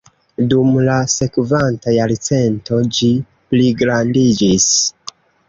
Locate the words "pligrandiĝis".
3.53-4.69